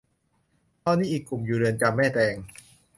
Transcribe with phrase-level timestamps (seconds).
[0.83, 2.35] ตอนนี้อีกกลุ่มอยู่เรือนจำแม่แตง